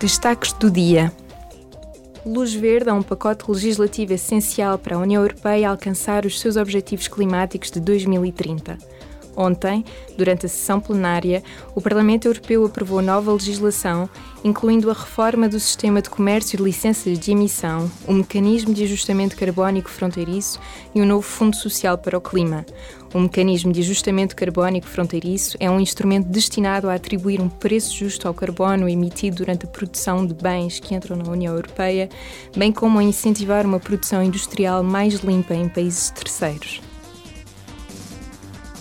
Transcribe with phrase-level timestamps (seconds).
[0.00, 1.12] Destaques do dia.
[2.24, 7.08] Luz verde a um pacote legislativo essencial para a União Europeia alcançar os seus objetivos
[7.08, 8.78] climáticos de 2030.
[9.40, 9.84] Ontem,
[10.16, 14.10] durante a sessão plenária, o Parlamento Europeu aprovou nova legislação,
[14.42, 19.36] incluindo a reforma do sistema de comércio de licenças de emissão, o mecanismo de ajustamento
[19.36, 20.58] carbónico fronteiriço
[20.92, 22.66] e o novo Fundo Social para o Clima.
[23.14, 28.26] O mecanismo de ajustamento carbónico fronteiriço é um instrumento destinado a atribuir um preço justo
[28.26, 32.08] ao carbono emitido durante a produção de bens que entram na União Europeia,
[32.56, 36.87] bem como a incentivar uma produção industrial mais limpa em países terceiros.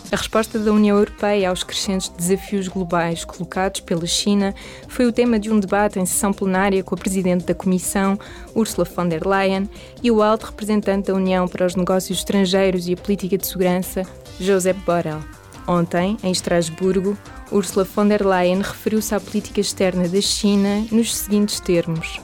[0.10, 4.56] A resposta da União Europeia aos crescentes desafios globais colocados pela China
[4.88, 8.18] foi o tema de um debate em sessão plenária com a Presidente da Comissão,
[8.56, 9.70] Ursula von der Leyen,
[10.02, 14.04] e o alto representante da União para os Negócios Estrangeiros e a Política de Segurança,
[14.40, 15.20] Josep Borrell.
[15.68, 17.18] Ontem, em Estrasburgo,
[17.52, 22.22] Ursula von der Leyen referiu-se à política externa da China nos seguintes termos: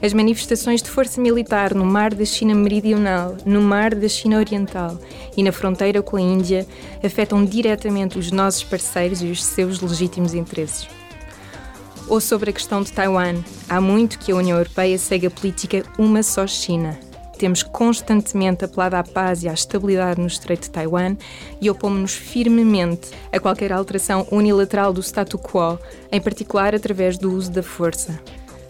[0.00, 4.98] As manifestações de força militar no mar da China Meridional, no mar da China Oriental
[5.36, 6.66] e na fronteira com a Índia
[7.04, 10.88] afetam diretamente os nossos parceiros e os seus legítimos interesses.
[12.08, 15.84] Ou sobre a questão de Taiwan, há muito que a União Europeia segue a política
[15.98, 16.98] uma só China.
[17.42, 21.16] Temos constantemente apelado à paz e à estabilidade no Estreito de Taiwan
[21.60, 25.76] e opomos-nos firmemente a qualquer alteração unilateral do statu quo,
[26.12, 28.16] em particular através do uso da força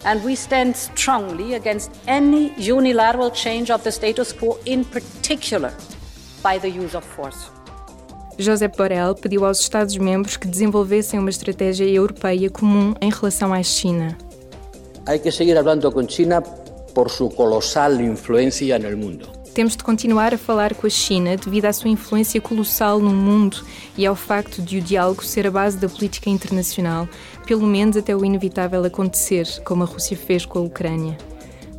[0.05, 5.71] and we stand strongly against any unilateral change of the status quo, in particular
[6.41, 7.51] by the use of force.
[8.39, 14.17] Josep Borrell pediu aos Estados-membros que desenvolvessem uma estratégia europeia comum em relação à China.
[15.05, 16.41] Hay que seguir hablando con China
[16.93, 19.31] por su colosal influencia en el mundo.
[19.53, 23.63] Temos de continuar a falar com a China devido à sua influência colossal no mundo
[23.95, 27.07] e ao facto de o diálogo ser a base da política internacional,
[27.45, 31.15] pelo menos até o inevitável acontecer, como a Rússia fez com a Ucrânia.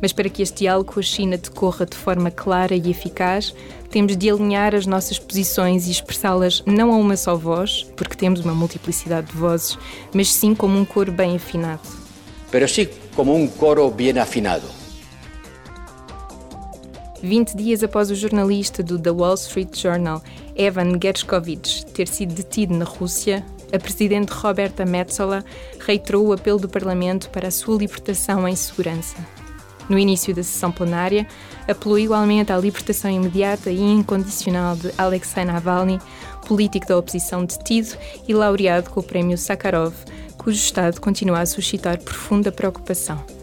[0.01, 3.53] Mas para que este diálogo com a China decorra de forma clara e eficaz,
[3.89, 8.39] temos de alinhar as nossas posições e expressá-las não a uma só voz, porque temos
[8.39, 9.77] uma multiplicidade de vozes,
[10.13, 11.81] mas sim como um coro bem afinado.
[12.51, 14.84] Pero sí como um coro bem afinado.
[17.25, 20.21] 20 dias após o jornalista do The Wall Street Journal,
[20.55, 23.43] Evan Gershkovich, ter sido detido na Rússia,
[23.73, 25.43] a presidente Roberta Metsola
[25.79, 29.17] reiterou o apelo do Parlamento para a sua libertação em segurança.
[29.89, 31.27] No início da sessão plenária,
[31.67, 35.99] apelou igualmente à libertação imediata e incondicional de Alexei Navalny,
[36.47, 37.97] político da oposição detido
[38.27, 39.95] e laureado com o prémio Sakharov,
[40.37, 43.34] cujo estado continua a suscitar profunda preocupação.